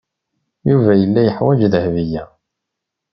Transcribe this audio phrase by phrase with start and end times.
[0.69, 2.23] Yuba yella yeḥwaj Dahbiya.